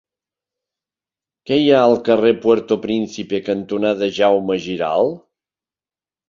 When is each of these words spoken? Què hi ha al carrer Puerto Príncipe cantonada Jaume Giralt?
Què 1.49 1.57
hi 1.63 1.67
ha 1.75 1.81
al 1.89 1.93
carrer 2.07 2.31
Puerto 2.45 2.77
Príncipe 2.87 3.41
cantonada 3.51 4.09
Jaume 4.17 4.59
Giralt? 4.65 5.23